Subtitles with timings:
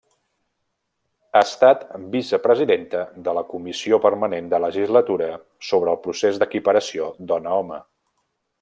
[1.33, 1.83] Ha estat
[2.15, 5.29] vicepresidenta de la Comissió Permanent de Legislatura
[5.71, 7.79] sobre el Procés d'Equiparació Dona-Home.